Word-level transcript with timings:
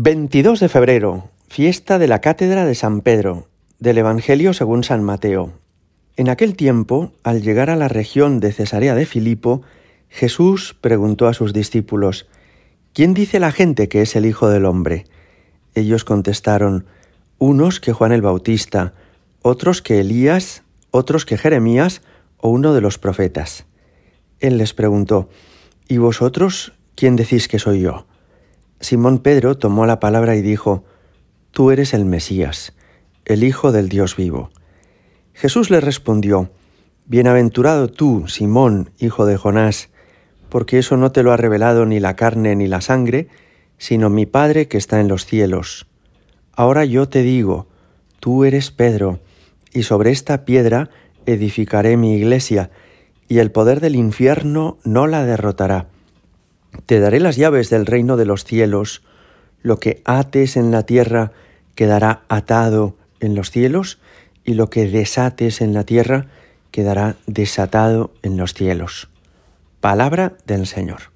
22 0.00 0.60
de 0.60 0.68
febrero, 0.68 1.28
fiesta 1.48 1.98
de 1.98 2.06
la 2.06 2.20
Cátedra 2.20 2.64
de 2.64 2.76
San 2.76 3.00
Pedro, 3.00 3.48
del 3.80 3.98
Evangelio 3.98 4.52
según 4.52 4.84
San 4.84 5.02
Mateo. 5.02 5.54
En 6.16 6.28
aquel 6.28 6.54
tiempo, 6.54 7.10
al 7.24 7.42
llegar 7.42 7.68
a 7.68 7.74
la 7.74 7.88
región 7.88 8.38
de 8.38 8.52
Cesarea 8.52 8.94
de 8.94 9.06
Filipo, 9.06 9.62
Jesús 10.08 10.76
preguntó 10.80 11.26
a 11.26 11.34
sus 11.34 11.52
discípulos, 11.52 12.28
¿Quién 12.92 13.12
dice 13.12 13.40
la 13.40 13.50
gente 13.50 13.88
que 13.88 14.02
es 14.02 14.14
el 14.14 14.24
Hijo 14.24 14.48
del 14.48 14.66
Hombre? 14.66 15.04
Ellos 15.74 16.04
contestaron, 16.04 16.86
unos 17.38 17.80
que 17.80 17.92
Juan 17.92 18.12
el 18.12 18.22
Bautista, 18.22 18.94
otros 19.42 19.82
que 19.82 19.98
Elías, 19.98 20.62
otros 20.92 21.26
que 21.26 21.36
Jeremías 21.36 22.02
o 22.36 22.50
uno 22.50 22.72
de 22.72 22.82
los 22.82 22.98
profetas. 22.98 23.66
Él 24.38 24.58
les 24.58 24.74
preguntó, 24.74 25.28
¿Y 25.88 25.96
vosotros 25.96 26.72
quién 26.94 27.16
decís 27.16 27.48
que 27.48 27.58
soy 27.58 27.80
yo? 27.80 28.06
Simón 28.80 29.18
Pedro 29.18 29.56
tomó 29.56 29.86
la 29.86 30.00
palabra 30.00 30.36
y 30.36 30.42
dijo, 30.42 30.84
Tú 31.50 31.70
eres 31.70 31.94
el 31.94 32.04
Mesías, 32.04 32.74
el 33.24 33.42
Hijo 33.42 33.72
del 33.72 33.88
Dios 33.88 34.16
vivo. 34.16 34.50
Jesús 35.34 35.70
le 35.70 35.80
respondió, 35.80 36.50
Bienaventurado 37.06 37.88
tú, 37.88 38.28
Simón, 38.28 38.90
hijo 38.98 39.24
de 39.24 39.36
Jonás, 39.36 39.88
porque 40.48 40.78
eso 40.78 40.96
no 40.96 41.10
te 41.10 41.22
lo 41.22 41.32
ha 41.32 41.36
revelado 41.36 41.86
ni 41.86 42.00
la 42.00 42.16
carne 42.16 42.54
ni 42.54 42.66
la 42.66 42.80
sangre, 42.80 43.28
sino 43.78 44.10
mi 44.10 44.26
Padre 44.26 44.68
que 44.68 44.78
está 44.78 45.00
en 45.00 45.08
los 45.08 45.24
cielos. 45.24 45.86
Ahora 46.52 46.84
yo 46.84 47.08
te 47.08 47.22
digo, 47.22 47.66
tú 48.20 48.44
eres 48.44 48.70
Pedro, 48.70 49.20
y 49.72 49.84
sobre 49.84 50.10
esta 50.10 50.44
piedra 50.44 50.90
edificaré 51.26 51.96
mi 51.96 52.14
iglesia, 52.14 52.70
y 53.28 53.38
el 53.38 53.50
poder 53.50 53.80
del 53.80 53.96
infierno 53.96 54.78
no 54.84 55.06
la 55.06 55.24
derrotará. 55.24 55.88
Te 56.86 57.00
daré 57.00 57.20
las 57.20 57.36
llaves 57.36 57.70
del 57.70 57.86
reino 57.86 58.16
de 58.16 58.24
los 58.26 58.44
cielos. 58.44 59.02
Lo 59.62 59.78
que 59.78 60.02
ates 60.04 60.56
en 60.56 60.70
la 60.70 60.84
tierra 60.84 61.32
quedará 61.74 62.22
atado 62.28 62.96
en 63.20 63.34
los 63.34 63.50
cielos, 63.50 63.98
y 64.44 64.54
lo 64.54 64.70
que 64.70 64.88
desates 64.88 65.60
en 65.60 65.74
la 65.74 65.84
tierra 65.84 66.26
quedará 66.70 67.16
desatado 67.26 68.12
en 68.22 68.36
los 68.36 68.54
cielos. 68.54 69.08
Palabra 69.80 70.34
del 70.46 70.66
Señor. 70.66 71.10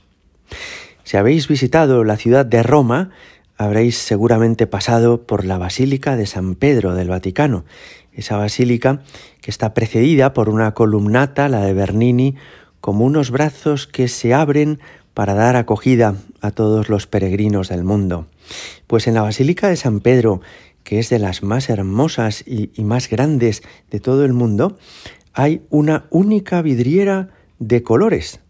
Si 1.04 1.16
habéis 1.16 1.48
visitado 1.48 2.04
la 2.04 2.16
ciudad 2.16 2.46
de 2.46 2.62
Roma, 2.62 3.10
habréis 3.56 3.98
seguramente 3.98 4.66
pasado 4.66 5.22
por 5.22 5.44
la 5.44 5.58
Basílica 5.58 6.16
de 6.16 6.26
San 6.26 6.54
Pedro 6.54 6.94
del 6.94 7.08
Vaticano, 7.08 7.64
esa 8.12 8.36
basílica 8.36 9.00
que 9.40 9.50
está 9.50 9.72
precedida 9.74 10.34
por 10.34 10.48
una 10.48 10.74
columnata, 10.74 11.48
la 11.48 11.60
de 11.60 11.72
Bernini, 11.72 12.36
como 12.82 13.06
unos 13.06 13.30
brazos 13.30 13.86
que 13.86 14.08
se 14.08 14.34
abren 14.34 14.80
para 15.14 15.34
dar 15.34 15.56
acogida 15.56 16.16
a 16.40 16.50
todos 16.50 16.88
los 16.88 17.06
peregrinos 17.06 17.68
del 17.68 17.84
mundo. 17.84 18.26
Pues 18.88 19.06
en 19.06 19.14
la 19.14 19.22
Basílica 19.22 19.68
de 19.68 19.76
San 19.76 20.00
Pedro, 20.00 20.40
que 20.82 20.98
es 20.98 21.08
de 21.08 21.20
las 21.20 21.44
más 21.44 21.70
hermosas 21.70 22.44
y, 22.44 22.70
más 22.82 23.08
grandes 23.08 23.62
de 23.90 24.00
todo 24.00 24.24
el 24.24 24.32
mundo, 24.32 24.76
hay 25.32 25.62
una 25.70 26.06
única 26.10 26.60
vidriera 26.60 27.28
de 27.60 27.84
colores, 27.84 28.40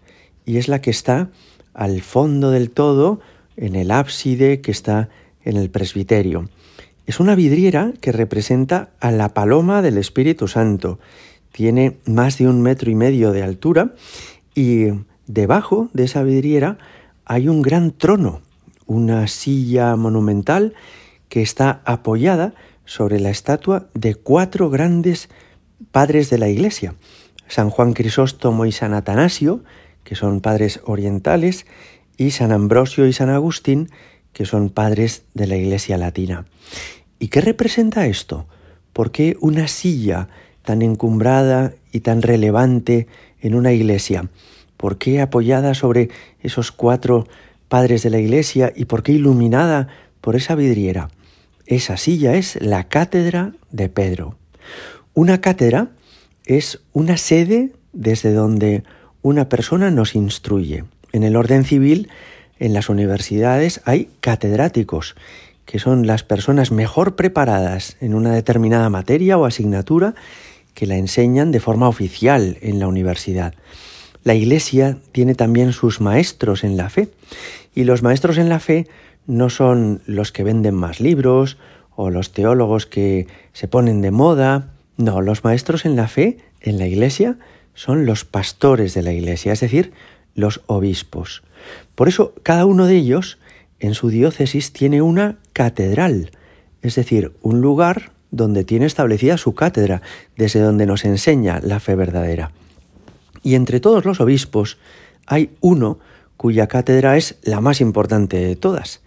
y 0.47 0.57
es 0.57 0.67
la 0.67 0.81
que 0.81 0.91
está 0.91 1.31
al 1.75 2.01
fondo 2.01 2.51
del 2.51 2.71
todo, 2.71 3.21
en 3.59 3.77
el 3.77 3.91
ábside 3.91 4.63
que 4.63 4.71
está 4.71 5.11
en 5.45 5.59
el 5.59 5.69
presbiterio. 5.69 6.49
Es 7.05 7.21
una 7.21 7.35
vidriera 7.35 7.93
que 8.01 8.13
representa 8.13 8.93
a 8.99 9.11
la 9.11 9.35
paloma 9.35 9.83
del 9.83 9.99
Espíritu 9.99 10.49
Santo. 10.49 10.99
Tiene 11.53 11.99
más 12.07 12.39
de 12.39 12.49
un 12.49 12.63
metro 12.63 12.91
y 12.91 12.95
medio 12.95 13.33
de 13.33 13.43
altura 13.43 13.95
y 14.55 14.89
Debajo 15.27 15.89
de 15.93 16.05
esa 16.05 16.23
vidriera 16.25 16.79
hay 17.25 17.49
un 17.49 17.63
gran 17.63 17.93
trono, 17.93 18.43
una 18.87 19.29
silla 19.29 19.95
monumental 19.97 20.75
que 21.29 21.43
está 21.43 21.81
apoyada 21.85 22.55
sobre 22.85 23.21
la 23.21 23.31
estatua 23.31 23.89
de 23.95 24.15
cuatro 24.15 24.69
grandes 24.69 25.29
padres 25.93 26.29
de 26.29 26.39
la 26.39 26.49
Iglesia, 26.49 26.97
San 27.47 27.71
Juan 27.71 27.93
Crisóstomo 27.93 28.67
y 28.67 28.73
San 28.73 28.95
Atanasio, 28.95 29.63
que 30.03 30.17
son 30.17 30.41
padres 30.41 30.81
orientales, 30.85 31.67
y 32.17 32.33
San 32.33 32.53
Ambrosio 32.53 33.07
y 33.07 33.13
San 33.13 33.31
Agustín, 33.31 33.89
que 34.33 34.45
son 34.45 34.71
padres 34.71 35.23
de 35.35 35.47
la 35.47 35.57
Iglesia 35.57 35.97
latina. 35.97 36.47
¿Y 37.19 37.29
qué 37.29 37.41
representa 37.41 38.07
esto? 38.07 38.47
¿Por 38.93 39.13
qué 39.13 39.37
una 39.41 39.69
silla 39.69 40.29
tan 40.63 40.83
encumbrada 40.83 41.73
y 41.93 42.01
tan 42.01 42.23
relevante 42.23 43.07
en 43.41 43.55
una 43.55 43.73
iglesia? 43.73 44.29
¿Por 44.77 44.99
qué 44.99 45.21
apoyada 45.21 45.75
sobre 45.75 46.09
esos 46.41 46.73
cuatro 46.73 47.27
padres 47.69 48.03
de 48.03 48.11
la 48.11 48.19
iglesia 48.19 48.73
y 48.75 48.87
por 48.87 49.03
qué 49.03 49.13
iluminada 49.13 49.89
por 50.21 50.37
esa 50.37 50.55
vidriera? 50.55 51.09
Esa 51.67 51.97
silla 51.97 52.35
es 52.35 52.61
la 52.61 52.85
cátedra 52.85 53.53
de 53.71 53.89
Pedro. 53.89 54.37
Una 55.15 55.41
cátedra 55.41 55.91
es 56.47 56.81
una 56.93 57.17
sede 57.17 57.73
desde 57.93 58.33
donde 58.33 58.83
una 59.23 59.49
persona 59.49 59.91
nos 59.91 60.15
instruye. 60.15 60.85
En 61.13 61.23
el 61.23 61.37
orden 61.37 61.65
civil, 61.65 62.09
en 62.59 62.73
las 62.73 62.89
universidades 62.89 63.81
hay 63.85 64.09
catedráticos, 64.21 65.15
que 65.65 65.79
son 65.79 66.07
las 66.07 66.23
personas 66.23 66.71
mejor 66.71 67.17
preparadas 67.17 67.97
en 68.01 68.15
una 68.15 68.35
determinada 68.35 68.91
materia 68.91 69.39
o 69.39 69.45
asignatura 69.45 70.15
que 70.75 70.87
la 70.87 70.97
enseñan 70.97 71.53
de 71.53 71.61
forma 71.61 71.89
oficial 71.89 72.59
en 72.61 72.79
la 72.79 72.89
universidad. 72.89 73.55
La 74.25 74.35
Iglesia 74.35 74.99
tiene 75.13 75.35
también 75.35 75.73
sus 75.73 76.01
maestros 76.01 76.65
en 76.65 76.77
la 76.77 76.89
fe 76.89 77.09
y 77.75 77.85
los 77.85 78.03
maestros 78.03 78.39
en 78.39 78.49
la 78.49 78.61
fe 78.61 78.87
no 79.27 79.51
son 79.51 80.01
los 80.07 80.33
que 80.33 80.45
venden 80.45 80.75
más 80.75 81.01
libros 81.01 81.59
o 81.95 82.11
los 82.11 82.33
teólogos 82.33 82.87
que 82.87 83.27
se 83.53 83.69
ponen 83.69 84.01
de 84.01 84.11
moda, 84.11 84.71
no, 84.97 85.21
los 85.21 85.45
maestros 85.45 85.85
en 85.85 85.97
la 85.97 86.09
fe 86.09 86.39
en 86.61 86.79
la 86.79 86.87
Iglesia 86.87 87.39
son 87.75 88.07
los 88.07 88.25
pastores 88.25 88.95
de 88.95 89.03
la 89.03 89.13
Iglesia, 89.13 89.53
es 89.53 89.61
decir, 89.61 89.93
los 90.35 90.63
obispos. 90.67 91.43
Por 91.95 92.09
eso 92.09 92.35
cada 92.43 92.67
uno 92.67 92.87
de 92.87 92.97
ellos 92.97 93.39
en 93.81 93.95
su 93.95 94.09
diócesis 94.09 94.73
tiene 94.73 95.03
una 95.03 95.39
catedral, 95.53 96.31
es 96.83 96.95
decir, 96.95 97.33
un 97.43 97.61
lugar 97.61 98.13
donde 98.31 98.65
tiene 98.65 98.87
establecida 98.87 99.37
su 99.37 99.55
cátedra, 99.55 100.03
desde 100.37 100.61
donde 100.61 100.87
nos 100.87 101.05
enseña 101.05 101.61
la 101.63 101.81
fe 101.81 101.95
verdadera. 101.95 102.51
Y 103.43 103.55
entre 103.55 103.81
todos 103.81 104.05
los 104.05 104.21
obispos 104.21 104.79
hay 105.27 105.51
uno 105.61 105.99
cuya 106.37 106.67
cátedra 106.67 107.17
es 107.17 107.37
la 107.43 107.61
más 107.61 107.81
importante 107.81 108.39
de 108.39 108.57
todas. 108.57 109.03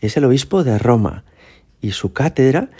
Es 0.00 0.16
el 0.16 0.24
obispo 0.24 0.64
de 0.64 0.78
Roma 0.78 1.24
y 1.80 1.90
su 1.90 2.12
cátedra 2.12 2.70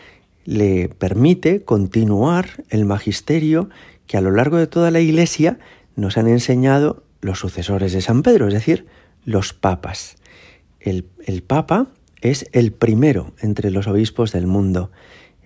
le 0.44 0.88
permite 0.88 1.62
continuar 1.62 2.64
el 2.70 2.84
magisterio 2.84 3.68
que 4.06 4.16
a 4.16 4.20
lo 4.20 4.30
largo 4.30 4.56
de 4.56 4.66
toda 4.66 4.90
la 4.90 5.00
Iglesia 5.00 5.58
nos 5.94 6.16
han 6.16 6.28
enseñado 6.28 7.02
los 7.20 7.38
sucesores 7.38 7.92
de 7.92 8.00
San 8.00 8.22
Pedro, 8.22 8.48
es 8.48 8.54
decir, 8.54 8.86
los 9.24 9.52
papas. 9.52 10.16
El, 10.80 11.06
el, 11.26 11.42
Papa 11.42 11.88
es 12.20 12.46
el 12.52 12.72
primero 12.72 13.32
entre 13.40 13.70
los 13.70 13.86
obispos 13.86 14.32
del 14.32 14.46
mundo. 14.46 14.90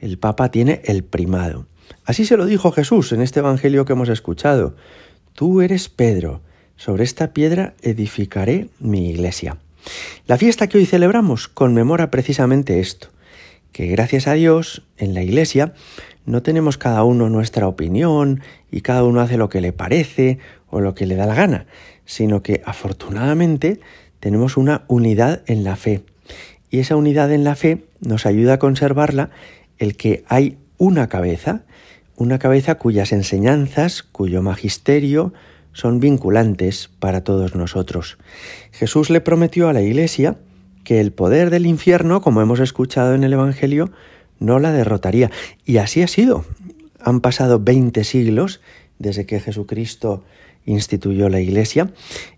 El 0.00 0.18
Papa 0.18 0.50
tiene 0.50 0.82
el 0.84 1.04
primado. 1.04 1.66
Así 2.04 2.24
se 2.24 2.36
lo 2.36 2.46
dijo 2.46 2.72
Jesús 2.72 3.12
en 3.12 3.22
este 3.22 3.40
Evangelio 3.40 3.84
que 3.84 3.92
hemos 3.92 4.08
escuchado. 4.08 4.74
Tú 5.34 5.60
eres 5.60 5.88
Pedro, 5.88 6.40
sobre 6.76 7.04
esta 7.04 7.32
piedra 7.32 7.74
edificaré 7.82 8.68
mi 8.78 9.10
iglesia. 9.10 9.58
La 10.26 10.38
fiesta 10.38 10.68
que 10.68 10.78
hoy 10.78 10.86
celebramos 10.86 11.48
conmemora 11.48 12.10
precisamente 12.10 12.80
esto, 12.80 13.08
que 13.72 13.86
gracias 13.86 14.26
a 14.26 14.34
Dios 14.34 14.82
en 14.96 15.14
la 15.14 15.22
iglesia 15.22 15.74
no 16.24 16.42
tenemos 16.42 16.78
cada 16.78 17.02
uno 17.04 17.28
nuestra 17.28 17.66
opinión 17.66 18.42
y 18.70 18.82
cada 18.82 19.04
uno 19.04 19.20
hace 19.20 19.36
lo 19.36 19.48
que 19.48 19.60
le 19.60 19.72
parece 19.72 20.38
o 20.70 20.80
lo 20.80 20.94
que 20.94 21.06
le 21.06 21.16
da 21.16 21.26
la 21.26 21.34
gana, 21.34 21.66
sino 22.04 22.42
que 22.42 22.62
afortunadamente 22.64 23.80
tenemos 24.20 24.56
una 24.56 24.84
unidad 24.88 25.42
en 25.46 25.64
la 25.64 25.76
fe. 25.76 26.04
Y 26.72 26.80
esa 26.80 26.96
unidad 26.96 27.32
en 27.32 27.44
la 27.44 27.54
fe 27.54 27.84
nos 28.00 28.26
ayuda 28.26 28.54
a 28.54 28.58
conservarla 28.58 29.30
el 29.78 29.96
que 29.96 30.24
hay 30.26 30.58
una 30.78 31.08
cabeza 31.08 31.62
una 32.16 32.38
cabeza 32.38 32.76
cuyas 32.76 33.12
enseñanzas, 33.12 34.02
cuyo 34.02 34.42
magisterio 34.42 35.32
son 35.72 35.98
vinculantes 35.98 36.90
para 36.98 37.24
todos 37.24 37.54
nosotros. 37.54 38.18
Jesús 38.70 39.10
le 39.10 39.20
prometió 39.20 39.68
a 39.68 39.72
la 39.72 39.82
Iglesia 39.82 40.36
que 40.84 41.00
el 41.00 41.12
poder 41.12 41.50
del 41.50 41.66
infierno, 41.66 42.20
como 42.20 42.42
hemos 42.42 42.60
escuchado 42.60 43.14
en 43.14 43.24
el 43.24 43.32
Evangelio, 43.32 43.90
no 44.38 44.58
la 44.58 44.72
derrotaría. 44.72 45.30
Y 45.64 45.78
así 45.78 46.02
ha 46.02 46.08
sido. 46.08 46.44
Han 47.00 47.20
pasado 47.20 47.58
20 47.58 48.04
siglos 48.04 48.60
desde 49.02 49.26
que 49.26 49.40
Jesucristo 49.40 50.24
instituyó 50.64 51.28
la 51.28 51.40
Iglesia. 51.40 51.92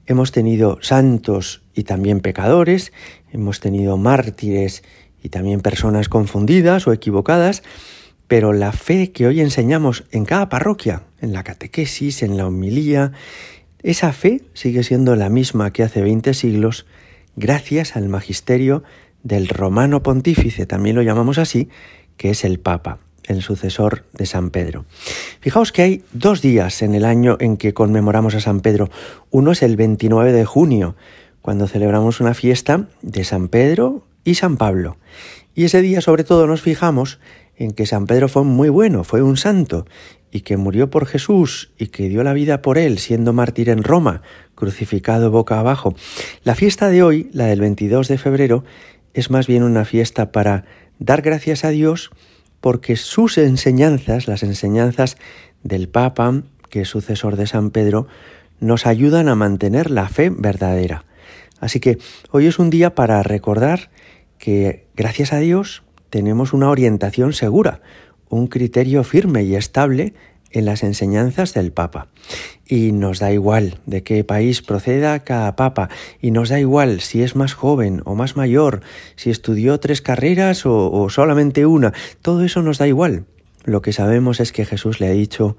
Hemos 0.06 0.32
tenido 0.32 0.78
santos 0.80 1.62
y 1.74 1.84
también 1.84 2.20
pecadores, 2.20 2.92
hemos 3.32 3.60
tenido 3.60 3.96
mártires 3.96 4.82
y 5.22 5.28
también 5.28 5.60
personas 5.60 6.08
confundidas 6.08 6.86
o 6.86 6.92
equivocadas, 6.92 7.62
pero 8.26 8.52
la 8.52 8.72
fe 8.72 9.12
que 9.12 9.26
hoy 9.26 9.40
enseñamos 9.40 10.04
en 10.10 10.24
cada 10.24 10.48
parroquia, 10.48 11.02
en 11.20 11.32
la 11.32 11.44
catequesis, 11.44 12.22
en 12.22 12.36
la 12.36 12.46
homilía, 12.46 13.12
esa 13.82 14.12
fe 14.12 14.42
sigue 14.54 14.82
siendo 14.82 15.14
la 15.14 15.28
misma 15.28 15.72
que 15.72 15.82
hace 15.82 16.00
20 16.00 16.32
siglos 16.32 16.86
gracias 17.36 17.96
al 17.96 18.08
magisterio 18.08 18.82
del 19.22 19.48
romano 19.48 20.02
pontífice, 20.02 20.64
también 20.64 20.96
lo 20.96 21.02
llamamos 21.02 21.38
así, 21.38 21.68
que 22.16 22.30
es 22.30 22.44
el 22.44 22.60
Papa, 22.60 22.98
el 23.26 23.42
sucesor 23.42 24.04
de 24.12 24.26
San 24.26 24.50
Pedro. 24.50 24.84
Fijaos 25.40 25.72
que 25.72 25.82
hay 25.82 26.02
dos 26.12 26.42
días 26.42 26.82
en 26.82 26.94
el 26.94 27.04
año 27.04 27.36
en 27.40 27.56
que 27.56 27.74
conmemoramos 27.74 28.34
a 28.34 28.40
San 28.40 28.60
Pedro. 28.60 28.90
Uno 29.30 29.52
es 29.52 29.62
el 29.62 29.76
29 29.76 30.32
de 30.32 30.44
junio, 30.44 30.94
cuando 31.42 31.68
celebramos 31.68 32.20
una 32.20 32.34
fiesta 32.34 32.88
de 33.02 33.24
San 33.24 33.48
Pedro 33.48 34.06
y 34.24 34.34
San 34.36 34.56
Pablo. 34.56 34.96
Y 35.54 35.64
ese 35.64 35.82
día 35.82 36.00
sobre 36.00 36.24
todo 36.24 36.46
nos 36.46 36.62
fijamos 36.62 37.20
en 37.56 37.72
que 37.72 37.86
San 37.86 38.06
Pedro 38.06 38.28
fue 38.28 38.44
muy 38.44 38.68
bueno, 38.68 39.04
fue 39.04 39.22
un 39.22 39.36
santo, 39.36 39.86
y 40.34 40.40
que 40.40 40.56
murió 40.56 40.90
por 40.90 41.06
Jesús 41.06 41.70
y 41.78 41.86
que 41.86 42.08
dio 42.08 42.24
la 42.24 42.32
vida 42.32 42.60
por 42.60 42.76
él, 42.76 42.98
siendo 42.98 43.32
mártir 43.32 43.68
en 43.68 43.84
Roma, 43.84 44.22
crucificado 44.56 45.30
boca 45.30 45.60
abajo. 45.60 45.94
La 46.42 46.56
fiesta 46.56 46.88
de 46.88 47.04
hoy, 47.04 47.30
la 47.32 47.46
del 47.46 47.60
22 47.60 48.08
de 48.08 48.18
febrero, 48.18 48.64
es 49.12 49.30
más 49.30 49.46
bien 49.46 49.62
una 49.62 49.84
fiesta 49.84 50.32
para 50.32 50.64
dar 50.98 51.22
gracias 51.22 51.64
a 51.64 51.68
Dios 51.68 52.10
porque 52.64 52.96
sus 52.96 53.36
enseñanzas, 53.36 54.26
las 54.26 54.42
enseñanzas 54.42 55.18
del 55.62 55.86
Papa, 55.86 56.44
que 56.70 56.80
es 56.80 56.88
sucesor 56.88 57.36
de 57.36 57.46
San 57.46 57.68
Pedro, 57.68 58.06
nos 58.58 58.86
ayudan 58.86 59.28
a 59.28 59.34
mantener 59.34 59.90
la 59.90 60.08
fe 60.08 60.30
verdadera. 60.30 61.04
Así 61.60 61.78
que 61.78 61.98
hoy 62.30 62.46
es 62.46 62.58
un 62.58 62.70
día 62.70 62.94
para 62.94 63.22
recordar 63.22 63.90
que 64.38 64.86
gracias 64.96 65.34
a 65.34 65.40
Dios 65.40 65.82
tenemos 66.08 66.54
una 66.54 66.70
orientación 66.70 67.34
segura, 67.34 67.82
un 68.30 68.46
criterio 68.46 69.04
firme 69.04 69.42
y 69.42 69.56
estable 69.56 70.14
en 70.54 70.64
las 70.64 70.82
enseñanzas 70.82 71.52
del 71.52 71.72
Papa. 71.72 72.06
Y 72.66 72.92
nos 72.92 73.18
da 73.18 73.32
igual 73.32 73.80
de 73.84 74.02
qué 74.02 74.24
país 74.24 74.62
proceda 74.62 75.18
cada 75.24 75.56
Papa, 75.56 75.90
y 76.22 76.30
nos 76.30 76.48
da 76.48 76.58
igual 76.60 77.00
si 77.00 77.22
es 77.22 77.36
más 77.36 77.52
joven 77.52 78.00
o 78.04 78.14
más 78.14 78.36
mayor, 78.36 78.80
si 79.16 79.30
estudió 79.30 79.78
tres 79.80 80.00
carreras 80.00 80.62
o, 80.64 81.08
solamente 81.10 81.66
una, 81.66 81.92
todo 82.22 82.44
eso 82.44 82.62
nos 82.62 82.78
da 82.78 82.86
igual. 82.86 83.26
Lo 83.64 83.82
que 83.82 83.92
sabemos 83.92 84.40
es 84.40 84.52
que 84.52 84.64
Jesús 84.64 85.00
le 85.00 85.08
ha 85.08 85.12
dicho, 85.12 85.56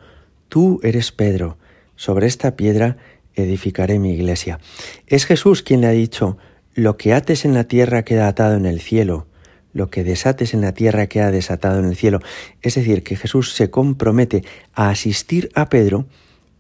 tú 0.48 0.80
eres 0.82 1.12
Pedro, 1.12 1.58
sobre 1.96 2.28
esta 2.28 2.56
piedra 2.56 2.98
edificaré 3.36 4.00
mi 4.00 4.14
iglesia. 4.14 4.60
Es 5.08 5.26
Jesús 5.26 5.62
quien 5.62 5.82
le 5.82 5.88
ha 5.88 5.92
dicho, 5.92 6.38
lo 6.74 6.98
que 6.98 7.14
ates 7.14 7.46
en 7.46 7.54
la 7.54 7.66
tierra 7.66 8.04
queda 8.04 8.28
atado 8.28 8.56
en 8.56 8.66
el 8.66 8.80
cielo, 8.80 9.28
lo 9.76 9.90
que 9.90 10.06
desates 10.06 10.54
en 10.54 10.62
la 10.62 10.74
tierra 10.74 11.08
queda 11.08 11.32
desatado 11.32 11.80
en 11.80 11.86
el 11.86 11.98
cielo. 11.98 12.22
Es 12.62 12.76
decir, 12.76 13.04
que 13.04 13.18
Jesús 13.18 13.54
se 13.54 13.70
compromete 13.70 14.44
a 14.74 14.90
asistir 14.90 15.52
a 15.54 15.68
Pedro 15.68 16.06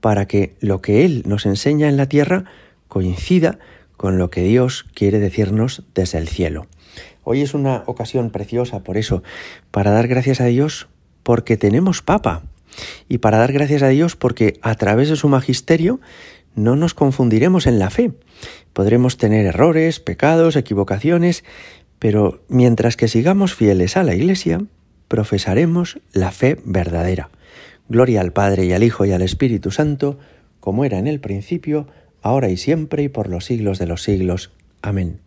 para 0.01 0.27
que 0.27 0.55
lo 0.59 0.81
que 0.81 1.05
Él 1.05 1.23
nos 1.25 1.45
enseña 1.45 1.87
en 1.87 1.95
la 1.95 2.07
tierra 2.07 2.43
coincida 2.89 3.57
con 3.95 4.17
lo 4.17 4.29
que 4.29 4.41
Dios 4.41 4.85
quiere 4.93 5.19
decirnos 5.19 5.83
desde 5.95 6.17
el 6.17 6.27
cielo. 6.27 6.67
Hoy 7.23 7.41
es 7.41 7.53
una 7.53 7.83
ocasión 7.85 8.31
preciosa, 8.31 8.83
por 8.83 8.97
eso, 8.97 9.23
para 9.71 9.91
dar 9.91 10.09
gracias 10.09 10.41
a 10.41 10.45
Dios 10.45 10.89
porque 11.23 11.55
tenemos 11.55 12.01
Papa 12.01 12.43
y 13.07 13.19
para 13.19 13.37
dar 13.37 13.53
gracias 13.53 13.81
a 13.81 13.87
Dios 13.87 14.17
porque 14.17 14.59
a 14.61 14.75
través 14.75 15.07
de 15.07 15.15
su 15.15 15.29
magisterio 15.29 16.01
no 16.53 16.75
nos 16.75 16.93
confundiremos 16.93 17.65
en 17.65 17.79
la 17.79 17.89
fe. 17.89 18.11
Podremos 18.73 19.17
tener 19.17 19.45
errores, 19.45 20.01
pecados, 20.01 20.57
equivocaciones, 20.57 21.45
pero 22.05 22.43
mientras 22.49 22.97
que 22.97 23.07
sigamos 23.07 23.55
fieles 23.55 23.97
a 23.97 24.03
la 24.03 24.13
Iglesia, 24.13 24.61
profesaremos 25.07 25.99
la 26.13 26.29
fe 26.29 26.59
verdadera. 26.63 27.31
Gloria 27.89 28.21
al 28.21 28.31
Padre 28.31 28.65
y 28.65 28.73
al 28.73 28.83
Hijo 28.83 29.05
y 29.05 29.11
al 29.11 29.23
Espíritu 29.23 29.71
Santo, 29.71 30.19
como 30.59 30.85
era 30.85 30.99
en 30.99 31.07
el 31.07 31.19
principio, 31.19 31.87
ahora 32.21 32.49
y 32.49 32.57
siempre 32.57 33.01
y 33.01 33.09
por 33.09 33.27
los 33.27 33.45
siglos 33.45 33.79
de 33.79 33.87
los 33.87 34.03
siglos. 34.03 34.51
Amén. 34.83 35.24